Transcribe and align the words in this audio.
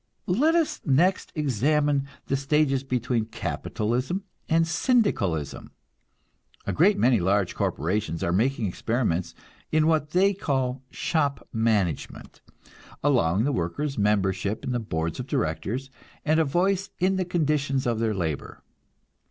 Let 0.25 0.55
us 0.55 0.81
next 0.83 1.31
examine 1.35 2.07
the 2.25 2.35
stages 2.35 2.83
between 2.83 3.25
capitalism 3.25 4.23
and 4.49 4.67
Syndicalism. 4.67 5.69
A 6.65 6.73
great 6.73 6.97
many 6.97 7.19
large 7.19 7.53
corporations 7.53 8.23
are 8.23 8.31
making 8.31 8.65
experiments 8.65 9.35
in 9.71 9.85
what 9.85 10.09
they 10.09 10.33
call 10.33 10.81
"shop 10.89 11.47
management," 11.53 12.41
allowing 13.03 13.43
the 13.43 13.51
workers 13.51 13.99
membership 13.99 14.63
in 14.63 14.71
the 14.71 14.79
boards 14.79 15.19
of 15.19 15.27
directors 15.27 15.91
and 16.25 16.39
a 16.39 16.45
voice 16.45 16.89
in 16.97 17.17
the 17.17 17.23
conditions 17.23 17.85
of 17.85 17.99
their 17.99 18.15
labor. 18.15 18.63